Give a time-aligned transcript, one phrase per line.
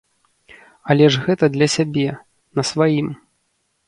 [0.93, 2.05] Але ж гэта для сябе,
[2.61, 3.07] на сваім.